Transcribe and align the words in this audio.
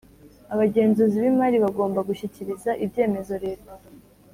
Abagenzuzi 0.53 1.17
b 1.23 1.25
imari 1.31 1.57
bagomba 1.65 1.99
gushyikiriza 2.09 2.71
ibyemezo 2.85 3.33
leta 3.45 3.71